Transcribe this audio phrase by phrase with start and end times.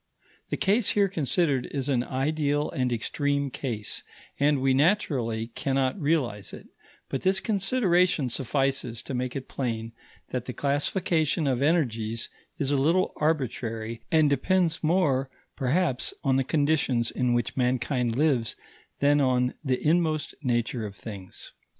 [0.49, 4.01] The case here considered is an ideal and extreme case,
[4.39, 6.69] and we naturally cannot realize it;
[7.07, 9.91] but this consideration suffices to make it plain
[10.31, 16.43] that the classification of energies is a little arbitrary and depends more, perhaps, on the
[16.43, 18.55] conditions in which mankind lives
[19.01, 21.51] than on the inmost nature of things.